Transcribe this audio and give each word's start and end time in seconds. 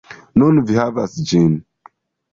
Nun, 0.43 0.61
vi 0.69 0.79
havas 0.79 1.19
ĝin. 1.33 1.55